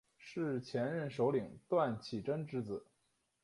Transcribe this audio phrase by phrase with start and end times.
[0.17, 2.87] 是前任首领段乞珍之子。